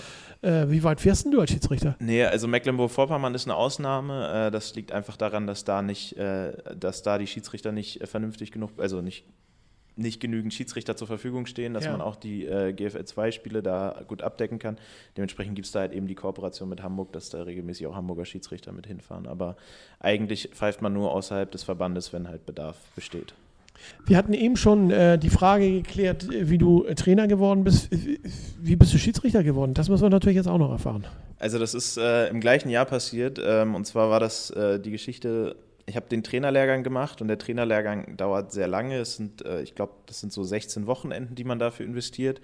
[0.41, 0.63] Ja.
[0.63, 1.95] Äh, wie weit fährst du als Schiedsrichter?
[1.99, 4.47] Nee, also Mecklenburg-Vorpommern ist eine Ausnahme.
[4.47, 8.07] Äh, das liegt einfach daran, dass da nicht, äh, dass da die Schiedsrichter nicht äh,
[8.07, 9.25] vernünftig genug, also nicht
[9.99, 11.91] nicht genügend Schiedsrichter zur Verfügung stehen, dass ja.
[11.91, 14.77] man auch die äh, GFL-2-Spiele da gut abdecken kann.
[15.17, 18.25] Dementsprechend gibt es da halt eben die Kooperation mit Hamburg, dass da regelmäßig auch Hamburger
[18.25, 19.27] Schiedsrichter mit hinfahren.
[19.27, 19.57] Aber
[19.99, 23.33] eigentlich pfeift man nur außerhalb des Verbandes, wenn halt Bedarf besteht.
[24.05, 27.89] Wir hatten eben schon äh, die Frage geklärt, wie du Trainer geworden bist.
[27.91, 29.73] Wie bist du Schiedsrichter geworden?
[29.73, 31.05] Das müssen wir natürlich jetzt auch noch erfahren.
[31.37, 33.39] Also das ist äh, im gleichen Jahr passiert.
[33.41, 35.55] Ähm, und zwar war das äh, die Geschichte
[35.89, 38.97] ich habe den Trainerlehrgang gemacht und der Trainerlehrgang dauert sehr lange.
[38.97, 42.39] Es sind, äh, ich glaube, das sind so 16 Wochenenden, die man dafür investiert.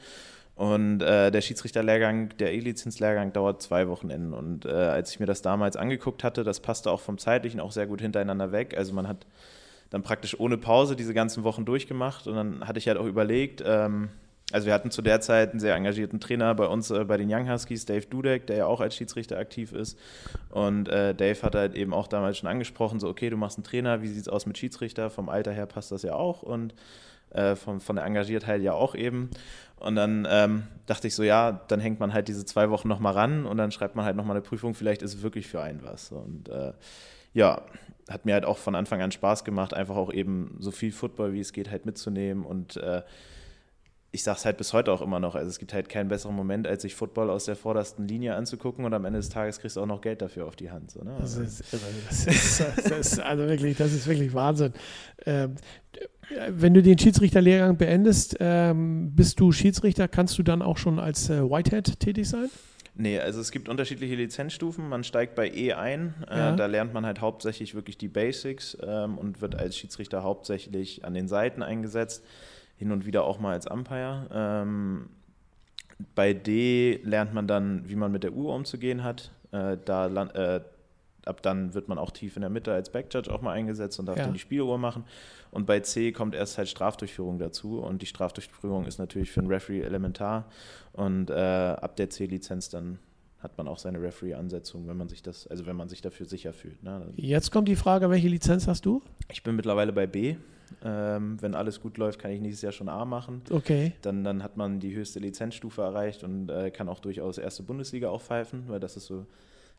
[0.56, 4.34] Und äh, der Schiedsrichterlehrgang, der E-Lizenz-Lehrgang dauert zwei Wochenenden.
[4.34, 7.72] Und äh, als ich mir das damals angeguckt hatte, das passte auch vom zeitlichen auch
[7.72, 8.76] sehr gut hintereinander weg.
[8.78, 9.26] Also man hat
[9.90, 12.28] dann praktisch ohne Pause diese ganzen Wochen durchgemacht.
[12.28, 14.10] Und dann hatte ich halt auch überlegt, ähm,
[14.52, 17.34] also wir hatten zu der Zeit einen sehr engagierten Trainer bei uns äh, bei den
[17.34, 19.98] Young Huskies, Dave Dudek, der ja auch als Schiedsrichter aktiv ist.
[20.50, 23.64] Und äh, Dave hat halt eben auch damals schon angesprochen, so okay, du machst einen
[23.64, 25.10] Trainer, wie sieht es aus mit Schiedsrichter?
[25.10, 26.76] Vom Alter her passt das ja auch und
[27.32, 29.30] äh, von, von der Engagiertheit ja auch eben.
[29.78, 33.14] Und dann ähm, dachte ich so, ja, dann hängt man halt diese zwei Wochen nochmal
[33.14, 35.84] ran und dann schreibt man halt nochmal eine Prüfung, vielleicht ist es wirklich für einen
[35.84, 36.12] was.
[36.12, 36.74] Und äh,
[37.34, 37.62] ja,
[38.10, 41.34] hat mir halt auch von Anfang an Spaß gemacht, einfach auch eben so viel Football,
[41.34, 43.02] wie es geht, halt mitzunehmen und äh,
[44.15, 46.36] ich sage es halt bis heute auch immer noch, also es gibt halt keinen besseren
[46.36, 49.75] Moment, als sich Football aus der vordersten Linie anzugucken und am Ende des Tages kriegst
[49.75, 50.89] du auch noch Geld dafür auf die Hand.
[50.89, 51.15] So, ne?
[51.19, 54.71] das, ist, das, ist, das, ist, also wirklich, das ist wirklich Wahnsinn.
[55.25, 55.56] Ähm,
[56.49, 61.30] wenn du den Schiedsrichterlehrgang beendest, ähm, bist du Schiedsrichter, kannst du dann auch schon als
[61.30, 62.49] äh, Whitehead tätig sein?
[62.97, 64.88] Nee, also es gibt unterschiedliche Lizenzstufen.
[64.88, 66.13] Man steigt bei E ein.
[66.30, 66.56] Äh, ja.
[66.56, 71.13] da lernt man halt hauptsächlich wirklich die Basics ähm, und wird als Schiedsrichter hauptsächlich an
[71.13, 72.23] den Seiten eingesetzt
[72.78, 74.28] hin und wieder auch mal als Umpire.
[74.32, 75.10] Ähm,
[76.14, 79.32] bei D lernt man dann, wie man mit der Uhr umzugehen hat.
[79.52, 80.62] Äh, da, äh,
[81.26, 84.06] ab dann wird man auch tief in der Mitte als Backjudge auch mal eingesetzt und
[84.08, 84.26] darf ja.
[84.26, 85.06] dann die Spieluhr machen.
[85.52, 87.80] Und bei C kommt erst halt Strafdurchführung dazu.
[87.80, 90.46] Und die Strafdurchführung ist natürlich für einen Referee elementar.
[90.92, 93.00] Und äh, ab der C-Lizenz dann
[93.40, 96.52] hat man auch seine Referee-Ansetzung, wenn man sich das, also wenn man sich dafür sicher
[96.52, 96.82] fühlt.
[96.84, 97.08] Ne?
[97.16, 99.02] Jetzt kommt die Frage, welche Lizenz hast du?
[99.32, 100.36] Ich bin mittlerweile bei B.
[100.84, 103.41] Ähm, wenn alles gut läuft, kann ich nächstes Jahr schon A machen.
[103.49, 103.93] Okay.
[104.01, 108.10] Dann, dann hat man die höchste Lizenzstufe erreicht und äh, kann auch durchaus erste Bundesliga
[108.10, 109.25] auch pfeifen, weil das ist so,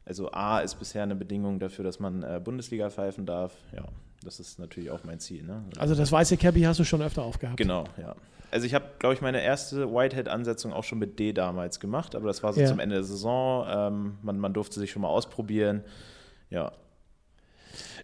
[0.04, 3.56] also A ist bisher eine Bedingung dafür, dass man äh, Bundesliga pfeifen darf.
[3.74, 3.84] Ja,
[4.24, 5.42] das ist natürlich auch mein Ziel.
[5.44, 5.64] Ne?
[5.78, 7.56] Also das weiße Cappy hast du schon öfter aufgehabt.
[7.56, 8.14] Genau, ja.
[8.50, 12.28] Also ich habe, glaube ich, meine erste Whitehead-Ansetzung auch schon mit D damals gemacht, aber
[12.28, 12.66] das war so ja.
[12.66, 13.66] zum Ende der Saison.
[13.68, 15.82] Ähm, man, man durfte sich schon mal ausprobieren.
[16.48, 16.72] Ja,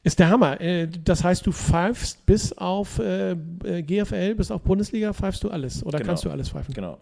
[0.02, 0.60] ist der Hammer.
[0.60, 5.50] Äh, das heißt, du pfeifst bis auf äh, äh GFL, bis auf Bundesliga, pfeifst du
[5.50, 6.08] alles oder genau.
[6.08, 6.74] kannst du alles pfeifen?
[6.74, 6.98] Genau.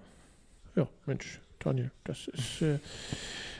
[0.76, 2.62] Ja, Mensch, Daniel, das ist.
[2.62, 2.78] Äh,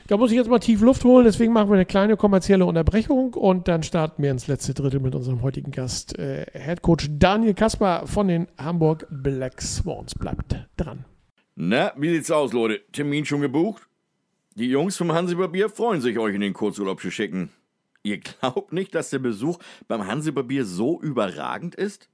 [0.07, 3.33] da muss ich jetzt mal tief Luft holen, deswegen machen wir eine kleine kommerzielle Unterbrechung
[3.33, 7.53] und dann starten wir ins letzte Drittel mit unserem heutigen Gast, äh, Head Coach Daniel
[7.53, 10.13] Kasper von den Hamburg Black Swans.
[10.15, 11.05] Bleibt dran.
[11.55, 12.81] Na, wie sieht's aus, Leute?
[12.91, 13.87] Termin schon gebucht?
[14.55, 17.49] Die Jungs vom Hansebarbier freuen sich, euch in den Kurzurlaub zu schicken.
[18.03, 22.09] Ihr glaubt nicht, dass der Besuch beim Hansebarbier so überragend ist?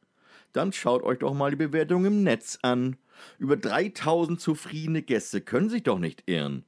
[0.54, 2.98] Dann schaut euch doch mal die Bewertung im Netz an.
[3.40, 6.64] Über 3000 zufriedene Gäste können sich doch nicht irren.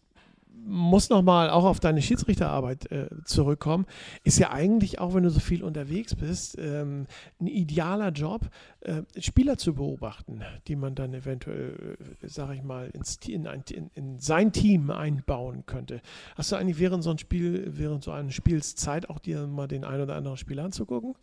[0.63, 3.85] muss nochmal auch auf deine Schiedsrichterarbeit äh, zurückkommen.
[4.23, 7.07] Ist ja eigentlich auch, wenn du so viel unterwegs bist, ähm,
[7.39, 8.49] ein idealer Job,
[8.81, 13.63] äh, Spieler zu beobachten, die man dann eventuell, äh, sage ich mal, ins, in, ein,
[13.71, 16.01] in, in, sein Team einbauen könnte.
[16.35, 19.67] Hast du eigentlich während so ein Spiel, während so eines Spiels Zeit, auch dir mal
[19.67, 21.15] den ein oder anderen Spieler anzugucken?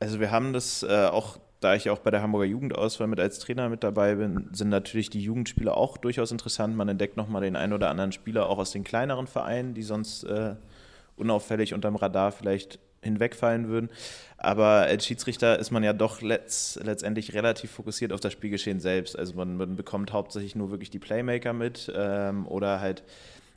[0.00, 3.38] Also wir haben das äh, auch da ich auch bei der Hamburger Jugendauswahl mit als
[3.38, 6.76] Trainer mit dabei bin, sind natürlich die Jugendspieler auch durchaus interessant.
[6.76, 10.24] Man entdeckt nochmal den einen oder anderen Spieler auch aus den kleineren Vereinen, die sonst
[10.24, 10.56] äh,
[11.16, 13.88] unauffällig unterm Radar vielleicht hinwegfallen würden.
[14.36, 19.18] Aber als Schiedsrichter ist man ja doch letzt, letztendlich relativ fokussiert auf das Spielgeschehen selbst.
[19.18, 23.04] Also man, man bekommt hauptsächlich nur wirklich die Playmaker mit ähm, oder halt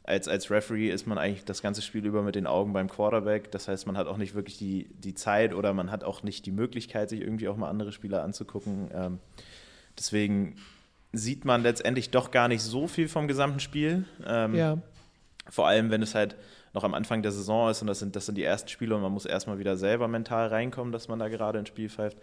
[0.07, 3.51] als, als Referee ist man eigentlich das ganze Spiel über mit den Augen beim Quarterback.
[3.51, 6.45] Das heißt, man hat auch nicht wirklich die, die Zeit oder man hat auch nicht
[6.45, 8.89] die Möglichkeit, sich irgendwie auch mal andere Spieler anzugucken.
[8.93, 9.19] Ähm,
[9.99, 10.55] deswegen
[11.11, 14.05] sieht man letztendlich doch gar nicht so viel vom gesamten Spiel.
[14.25, 14.77] Ähm, ja.
[15.49, 16.37] Vor allem, wenn es halt
[16.73, 19.01] noch am Anfang der Saison ist und das sind, das sind die ersten Spiele und
[19.01, 22.17] man muss erstmal wieder selber mental reinkommen, dass man da gerade ins Spiel pfeift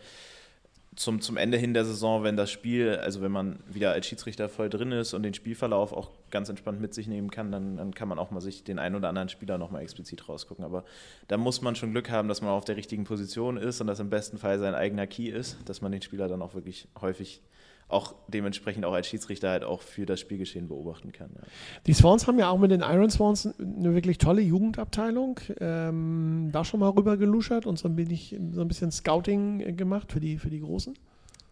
[0.97, 4.49] zum, zum Ende hin der Saison, wenn das Spiel, also wenn man wieder als Schiedsrichter
[4.49, 7.95] voll drin ist und den Spielverlauf auch ganz entspannt mit sich nehmen kann, dann, dann
[7.95, 10.65] kann man auch mal sich den einen oder anderen Spieler nochmal explizit rausgucken.
[10.65, 10.85] Aber
[11.29, 14.01] da muss man schon Glück haben, dass man auf der richtigen Position ist und dass
[14.01, 17.43] im besten Fall sein eigener Key ist, dass man den Spieler dann auch wirklich häufig
[17.88, 21.31] auch dementsprechend auch als Schiedsrichter halt auch für das Spielgeschehen beobachten kann.
[21.35, 21.42] Ja.
[21.87, 25.40] Die Swans haben ja auch mit den Iron Swans eine wirklich tolle Jugendabteilung.
[25.61, 30.12] Ähm, da schon mal rüber geluschert und so ein, bisschen, so ein bisschen Scouting gemacht
[30.12, 30.94] für die, für die Großen?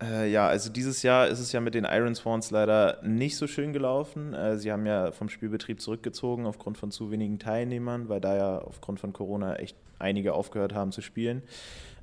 [0.03, 3.47] Äh, ja, also dieses Jahr ist es ja mit den Iron Swans leider nicht so
[3.47, 4.35] schön gelaufen.
[4.35, 8.59] Äh, sie haben ja vom Spielbetrieb zurückgezogen aufgrund von zu wenigen Teilnehmern, weil da ja
[8.59, 11.43] aufgrund von Corona echt einige aufgehört haben zu spielen.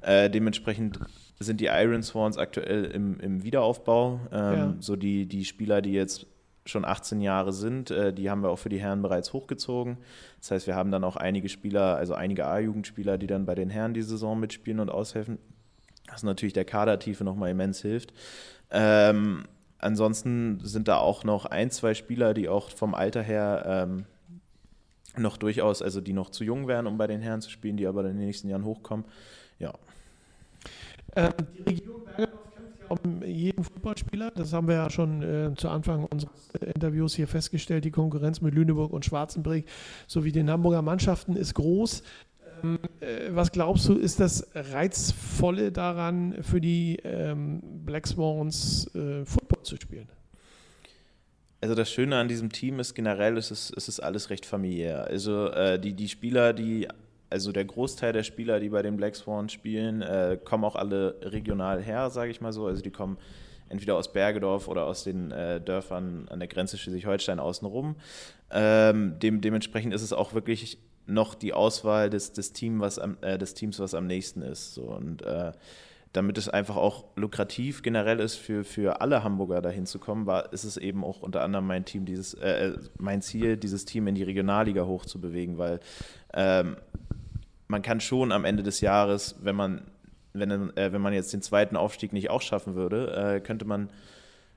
[0.02, 1.00] Äh, dementsprechend
[1.40, 4.20] sind die Iron Swans aktuell im, im Wiederaufbau.
[4.32, 4.76] Ähm, ja.
[4.80, 6.28] So die, die Spieler, die jetzt
[6.66, 9.98] schon 18 Jahre sind, äh, die haben wir auch für die Herren bereits hochgezogen.
[10.40, 13.70] Das heißt, wir haben dann auch einige Spieler, also einige A-Jugendspieler, die dann bei den
[13.70, 15.40] Herren die Saison mitspielen und aushelfen.
[16.12, 18.14] Was natürlich der Kadertiefe nochmal immens hilft.
[18.72, 19.46] Ähm,
[19.78, 24.06] ansonsten sind da auch noch ein, zwei Spieler, die auch vom Alter her ähm,
[25.18, 27.88] noch durchaus, also die noch zu jung wären, um bei den Herren zu spielen, die
[27.88, 29.06] aber in den nächsten Jahren hochkommen.
[29.58, 29.74] Ja.
[31.16, 34.32] Ähm, die Regierung Bergedorf kämpft ja um jeden Fußballspieler.
[34.32, 37.86] Das haben wir ja schon äh, zu Anfang unseres Interviews hier festgestellt.
[37.86, 39.66] Die Konkurrenz mit Lüneburg und Schwarzenberg
[40.08, 42.04] sowie den Hamburger Mannschaften ist groß.
[42.64, 49.26] Ähm, äh, was glaubst du, ist das Reizvolle daran, für die ähm, Black Swans äh,
[49.26, 50.10] Football zu spielen?
[51.62, 55.06] Also das Schöne an diesem Team ist generell, es ist, es ist alles recht familiär.
[55.06, 56.88] Also äh, die, die Spieler, die
[57.30, 61.16] also der Großteil der Spieler, die bei den Black Swans spielen, äh, kommen auch alle
[61.22, 62.66] regional her, sage ich mal so.
[62.66, 63.18] Also die kommen
[63.70, 67.96] entweder aus Bergedorf oder aus den äh, Dörfern an der Grenze Schleswig-Holstein außenrum.
[68.52, 73.18] Ähm, dem, dementsprechend ist es auch wirklich noch die Auswahl des, des, Team, was am,
[73.22, 74.74] äh, des Teams, was am nächsten ist.
[74.74, 74.84] So.
[74.84, 75.52] Und äh,
[76.14, 80.52] damit es einfach auch lukrativ generell ist für, für alle Hamburger dahin zu kommen, war,
[80.54, 84.08] ist es eben auch unter anderem mein Team, dieses, äh, äh mein Ziel, dieses Team
[84.08, 85.80] in die Regionalliga hochzubewegen, weil
[86.34, 86.78] ähm,
[87.70, 89.84] man kann schon am Ende des Jahres, wenn man,
[90.34, 93.90] wenn, äh, wenn man jetzt den zweiten Aufstieg nicht auch schaffen würde, äh, könnte man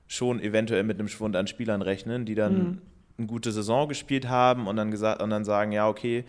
[0.07, 2.81] schon eventuell mit einem Schwund an Spielern rechnen, die dann mhm.
[3.17, 6.25] eine gute Saison gespielt haben und dann gesagt und dann sagen, ja, okay,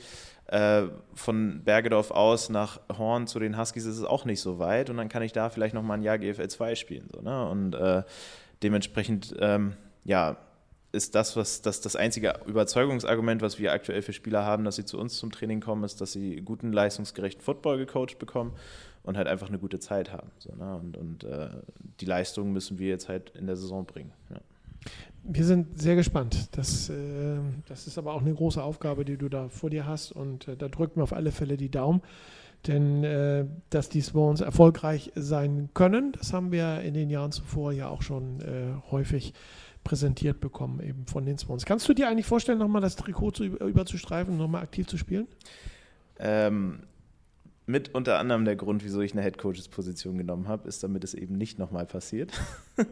[0.47, 0.83] äh,
[1.15, 4.99] von Bergedorf aus nach Horn zu den Huskies ist es auch nicht so weit und
[4.99, 7.09] dann kann ich da vielleicht noch mal ein Jahr GFL 2 spielen.
[7.15, 7.49] So, ne?
[7.49, 8.03] Und äh,
[8.63, 9.73] dementsprechend, ähm,
[10.05, 10.37] ja,
[10.95, 14.85] ist das, was das, das einzige Überzeugungsargument, was wir aktuell für Spieler haben, dass sie
[14.85, 18.53] zu uns zum Training kommen, ist, dass sie guten, leistungsgerechten Football gecoacht bekommen
[19.03, 20.31] und halt einfach eine gute Zeit haben.
[20.39, 20.77] So, ne?
[20.77, 21.49] Und, und äh,
[22.01, 24.13] die Leistung müssen wir jetzt halt in der Saison bringen.
[24.31, 24.41] Ja.
[25.25, 26.49] Wir sind sehr gespannt.
[26.53, 30.13] Das, äh, das ist aber auch eine große Aufgabe, die du da vor dir hast
[30.13, 32.03] und äh, da drücken wir auf alle Fälle die Daumen.
[32.67, 37.73] Denn äh, dass die Swans erfolgreich sein können, das haben wir in den Jahren zuvor
[37.73, 39.35] ja auch schon äh, häufig
[39.85, 41.65] präsentiert bekommen, eben von den Swans.
[41.65, 45.29] Kannst du dir eigentlich vorstellen, nochmal das Trikot zu, überzustreifen, nochmal aktiv zu spielen?
[46.19, 46.81] Ähm,
[47.67, 51.37] mit unter anderem der Grund, wieso ich eine Headcoaches-Position genommen habe, ist, damit es eben
[51.37, 52.33] nicht nochmal passiert.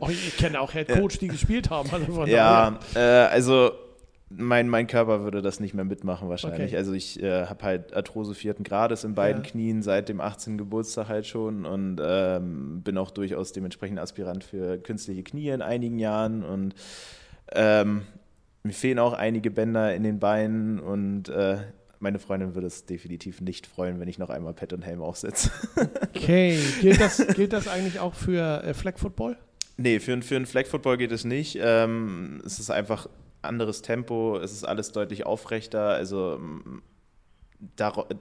[0.01, 1.91] Oh, ich kenne auch Headcoach, die gespielt haben.
[1.91, 3.73] Also ja, äh, also
[4.37, 6.73] mein, mein Körper würde das nicht mehr mitmachen wahrscheinlich.
[6.73, 6.77] Okay.
[6.77, 9.51] Also ich äh, habe halt Arthrose vierten Grades in beiden ja.
[9.51, 10.59] Knien seit dem 18.
[10.59, 15.99] Geburtstag halt schon und ähm, bin auch durchaus dementsprechend Aspirant für künstliche Knie in einigen
[15.99, 16.75] Jahren und
[17.53, 18.03] ähm,
[18.63, 21.59] mir fehlen auch einige Bänder in den Beinen und äh,
[21.99, 25.51] meine Freundin würde es definitiv nicht freuen, wenn ich noch einmal Pet und Helm aufsetze.
[26.03, 29.37] okay, gilt das, gilt das eigentlich auch für äh, Flag Football?
[29.77, 31.59] Nee, für, für einen Flag Football geht es nicht.
[31.61, 33.09] Ähm, es ist einfach
[33.43, 35.89] anderes Tempo, es ist alles deutlich aufrechter.
[35.89, 36.41] Also,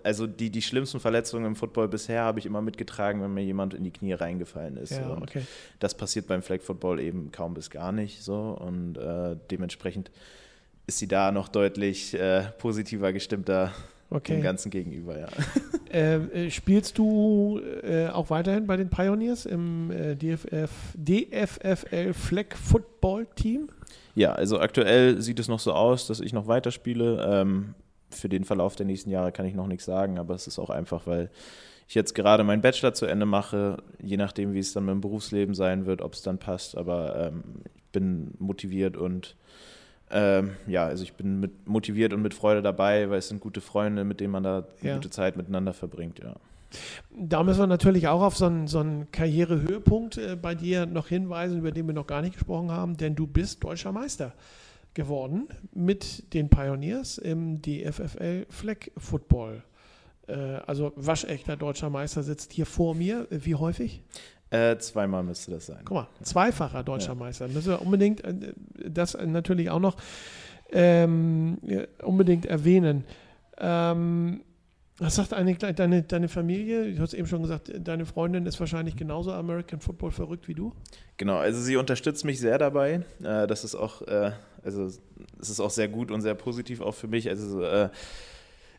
[0.04, 3.74] also die, die schlimmsten Verletzungen im Football bisher habe ich immer mitgetragen, wenn mir jemand
[3.74, 4.92] in die Knie reingefallen ist.
[4.92, 5.44] Ja, okay.
[5.80, 10.12] Das passiert beim Flag Football eben kaum bis gar nicht so und äh, dementsprechend
[10.88, 13.72] ist sie da noch deutlich äh, positiver gestimmter
[14.10, 14.34] okay.
[14.34, 15.28] dem Ganzen gegenüber, ja.
[15.92, 23.28] Äh, spielst du äh, auch weiterhin bei den Pioneers im äh, DFF, DFFL Flag Football
[23.36, 23.68] Team?
[24.16, 27.26] Ja, also aktuell sieht es noch so aus, dass ich noch weiterspiele.
[27.30, 27.76] Ähm,
[28.10, 30.70] für den Verlauf der nächsten Jahre kann ich noch nichts sagen, aber es ist auch
[30.70, 31.30] einfach, weil
[31.88, 35.02] ich jetzt gerade meinen Bachelor zu Ende mache, je nachdem, wie es dann mit dem
[35.02, 36.78] Berufsleben sein wird, ob es dann passt.
[36.78, 37.44] Aber ähm,
[37.76, 39.36] ich bin motiviert und
[40.10, 43.62] ähm, ja, also ich bin mit, motiviert und mit Freude dabei, weil es sind gute
[43.62, 44.96] Freunde, mit denen man da ja.
[44.96, 46.36] gute Zeit miteinander verbringt, ja.
[47.10, 51.08] Da müssen wir natürlich auch auf so einen, so einen Karrierehöhepunkt äh, bei dir noch
[51.08, 54.34] hinweisen, über den wir noch gar nicht gesprochen haben, denn du bist deutscher Meister
[54.94, 59.64] geworden mit den Pioneers im DFFL Flag Football.
[60.28, 60.34] Äh,
[60.66, 63.28] also waschechter deutscher Meister sitzt hier vor mir.
[63.30, 64.04] Wie häufig?
[64.50, 65.80] Äh, zweimal müsste das sein.
[65.86, 67.16] Guck mal, zweifacher deutscher ja.
[67.16, 67.48] Meister.
[67.48, 68.54] Müssen wir unbedingt äh,
[68.90, 69.96] das natürlich auch noch
[70.72, 71.58] ähm,
[72.04, 73.06] unbedingt erwähnen.
[73.58, 74.42] Ähm,
[75.02, 76.94] was sagt eine, deine, deine Familie?
[76.94, 80.74] Du hast eben schon gesagt, deine Freundin ist wahrscheinlich genauso American Football verrückt wie du.
[81.18, 83.04] Genau, also sie unterstützt mich sehr dabei.
[83.24, 84.32] Äh, das ist auch, äh,
[84.64, 87.28] also es ist auch sehr gut und sehr positiv auch für mich.
[87.28, 87.90] Also äh,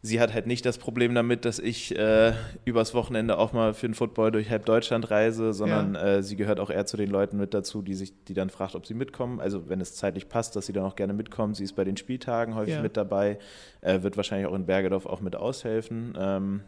[0.02, 2.32] sie hat halt nicht das Problem damit, dass ich äh,
[2.64, 6.16] übers Wochenende auch mal für den Football durch halb Deutschland reise, sondern ja.
[6.16, 8.74] äh, sie gehört auch eher zu den Leuten mit dazu, die sich, die dann fragt,
[8.74, 9.40] ob sie mitkommen.
[9.40, 11.56] Also wenn es zeitlich passt, dass sie dann auch gerne mitkommt.
[11.56, 12.82] Sie ist bei den Spieltagen häufig ja.
[12.82, 13.38] mit dabei,
[13.80, 16.62] äh, wird wahrscheinlich auch in Bergedorf auch mit aushelfen ähm,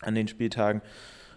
[0.00, 0.82] an den Spieltagen.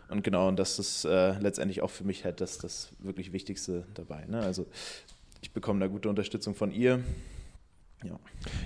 [0.09, 3.85] Und genau, und das ist äh, letztendlich auch für mich halt das, das wirklich Wichtigste
[3.93, 4.25] dabei.
[4.25, 4.39] Ne?
[4.39, 4.65] Also
[5.41, 7.01] ich bekomme da gute Unterstützung von ihr.
[8.03, 8.19] Ja.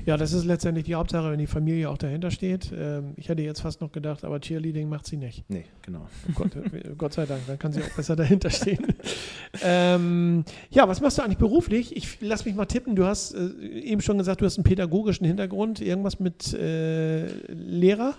[0.06, 2.72] ja, das ist letztendlich die Hauptsache, wenn die Familie auch dahinter steht.
[2.76, 5.46] Ähm, ich hätte jetzt fast noch gedacht, aber Cheerleading macht sie nicht.
[5.50, 6.08] Nee, genau.
[6.28, 8.86] Oh Gott, äh, Gott, sei Dank, dann kann sie auch besser dahinter stehen.
[9.64, 11.96] ähm, ja, was machst du eigentlich beruflich?
[11.96, 12.96] Ich lass mich mal tippen.
[12.96, 13.48] Du hast äh,
[13.80, 15.80] eben schon gesagt, du hast einen pädagogischen Hintergrund.
[15.80, 18.16] Irgendwas mit äh, Lehrer?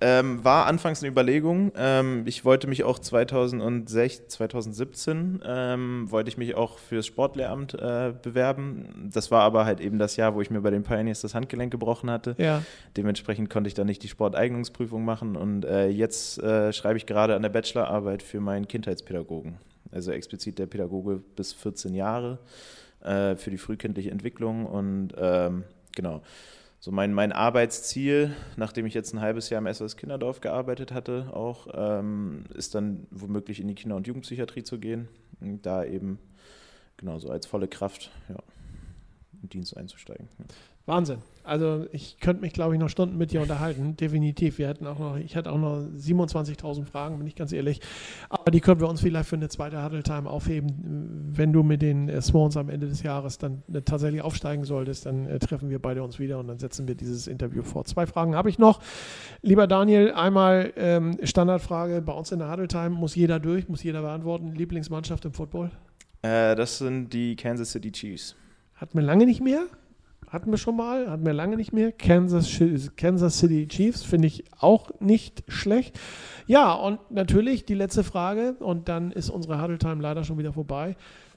[0.00, 1.72] Ähm, war anfangs eine Überlegung.
[1.76, 8.12] Ähm, ich wollte mich auch 2006, 2017 ähm, wollte ich mich auch fürs Sportlehramt äh,
[8.22, 9.10] bewerben.
[9.12, 11.72] Das war aber halt eben das Jahr, wo ich mir bei den Pioneers das Handgelenk
[11.72, 12.36] gebrochen hatte.
[12.38, 12.62] Ja.
[12.96, 17.34] Dementsprechend konnte ich dann nicht die Sporteignungsprüfung machen und äh, jetzt äh, schreibe ich gerade
[17.34, 19.58] an der Bachelorarbeit für meinen Kindheitspädagogen.
[19.90, 22.38] Also explizit der Pädagoge bis 14 Jahre
[23.00, 25.64] äh, für die frühkindliche Entwicklung und ähm,
[25.96, 26.22] genau
[26.80, 31.30] so mein, mein Arbeitsziel, nachdem ich jetzt ein halbes Jahr im SOS Kinderdorf gearbeitet hatte,
[31.32, 35.08] auch, ähm, ist dann womöglich in die Kinder- und Jugendpsychiatrie zu gehen
[35.40, 36.18] und da eben
[36.96, 38.36] genauso als volle Kraft ja,
[39.42, 40.28] in Dienst einzusteigen.
[40.38, 40.44] Ja.
[40.88, 41.18] Wahnsinn.
[41.48, 43.96] Also ich könnte mich, glaube ich, noch Stunden mit dir unterhalten.
[43.96, 44.58] Definitiv.
[44.58, 47.80] Wir hätten auch noch, ich hätte auch noch 27.000 Fragen, bin ich ganz ehrlich.
[48.28, 51.30] Aber die können wir uns vielleicht für eine zweite Huddle Time aufheben.
[51.32, 55.06] Wenn du mit den äh, Swans am Ende des Jahres dann äh, tatsächlich aufsteigen solltest,
[55.06, 57.88] dann äh, treffen wir beide uns wieder und dann setzen wir dieses Interview fort.
[57.88, 58.80] Zwei Fragen habe ich noch.
[59.40, 62.02] Lieber Daniel, einmal ähm, Standardfrage.
[62.02, 64.54] Bei uns in der Huddle Time muss jeder durch, muss jeder beantworten.
[64.54, 65.70] Lieblingsmannschaft im Football?
[66.20, 68.36] Äh, das sind die Kansas City Chiefs.
[68.74, 69.64] Hat man lange nicht mehr?
[70.28, 71.92] Hatten wir schon mal, hatten wir lange nicht mehr.
[71.92, 72.60] Kansas,
[72.96, 75.98] Kansas City Chiefs finde ich auch nicht schlecht.
[76.46, 80.52] Ja, und natürlich die letzte Frage, und dann ist unsere Huddle Time leider schon wieder
[80.52, 80.96] vorbei.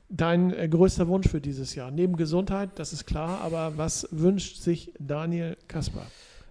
[0.09, 1.89] Dein äh, größter Wunsch für dieses Jahr?
[1.89, 6.05] Neben Gesundheit, das ist klar, aber was wünscht sich Daniel Kasper?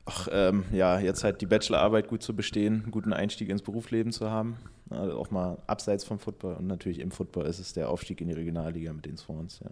[0.06, 4.12] Ach, ähm, ja, jetzt halt die Bachelorarbeit gut zu bestehen, einen guten Einstieg ins Berufsleben
[4.12, 4.56] zu haben.
[4.88, 8.28] Also auch mal abseits vom Football und natürlich im Football ist es der Aufstieg in
[8.28, 9.70] die Regionalliga mit den Swans, ja.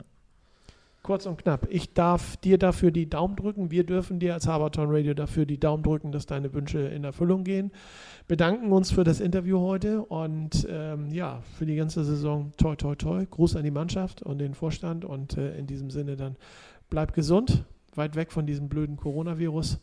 [1.09, 1.67] Kurz und knapp.
[1.71, 3.71] Ich darf dir dafür die Daumen drücken.
[3.71, 7.45] Wir dürfen dir als Haberton Radio dafür die Daumen drücken, dass deine Wünsche in Erfüllung
[7.45, 7.73] gehen.
[8.27, 12.95] Bedanken uns für das Interview heute und ähm, ja, für die ganze Saison toi, toi,
[12.95, 13.25] toi.
[13.25, 16.37] Gruß an die Mannschaft und den Vorstand und äh, in diesem Sinne dann
[16.91, 19.81] bleib gesund, weit weg von diesem blöden Coronavirus.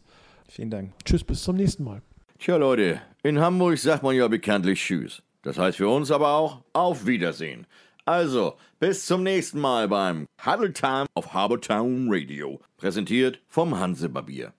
[0.47, 0.91] Vielen Dank.
[1.05, 2.03] Tschüss, bis zum nächsten Mal.
[2.37, 5.23] Tja, Leute, in Hamburg sagt man ja bekanntlich Tschüss.
[5.41, 7.65] Das heißt für uns aber auch Auf Wiedersehen.
[8.07, 14.53] Also, bis zum nächsten Mal beim Huddle Time auf Harbortown Radio, präsentiert vom Hansebarbier.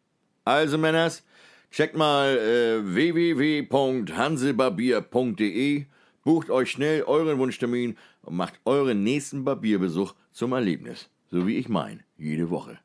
[0.45, 1.23] Also, Männers,
[1.71, 5.85] checkt mal äh, www.hansebarbier.de,
[6.25, 11.09] bucht euch schnell euren Wunschtermin und macht euren nächsten Barbierbesuch zum Erlebnis.
[11.31, 12.81] So wie ich mein, jede Woche.